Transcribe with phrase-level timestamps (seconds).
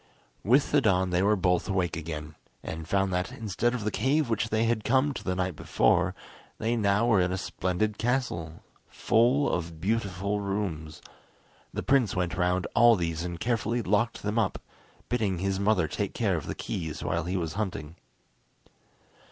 [0.43, 4.31] With the dawn they were both awake again, and found that, instead of the cave
[4.31, 6.15] which they had come to the night before,
[6.57, 11.03] they now were in a splendid castle, full of beautiful rooms.
[11.71, 14.59] The prince went round all these and carefully locked them up,
[15.07, 17.95] bidding his mother take care of the keys while he was hunting.